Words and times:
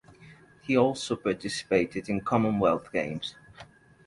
He 0.63 0.75
also 0.75 1.15
participated 1.15 2.09
in 2.09 2.21
Commonwealth 2.21 2.91
Games. 2.91 3.35